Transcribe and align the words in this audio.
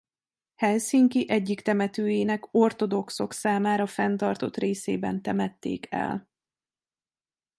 Helsinki 0.55 1.25
egyik 1.29 1.61
temetőjének 1.61 2.47
ortodoxok 2.53 3.31
számára 3.33 3.87
fenntartott 3.87 4.57
részében 4.57 5.21
temették 5.21 5.87
el. 5.89 6.29